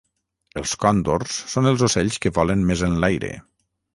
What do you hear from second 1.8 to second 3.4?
ocells que volen més enlaire.